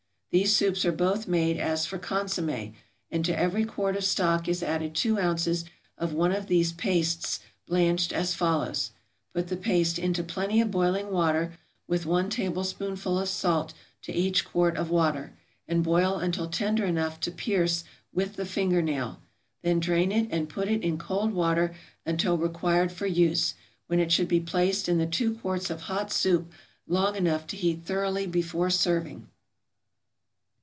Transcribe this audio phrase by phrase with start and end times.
[0.31, 2.71] = These soups are both made as for consommé;
[3.11, 5.65] and to every quart of stock is added two ounces
[5.97, 8.91] of one of these pastes blanched as follows.
[9.33, 11.51] Put the paste into plenty of boiling water,
[11.85, 15.33] with one tablespoonful of salt to each quart of water,
[15.67, 17.83] and boil until tender enough to pierce
[18.13, 19.21] with the finger nail;
[19.63, 21.75] then drain it, and put it in cold water
[22.05, 23.53] until required for use,
[23.87, 26.53] when it should be placed in the two quarts of hot soup
[26.87, 29.27] long enough to heat thoroughly before serving.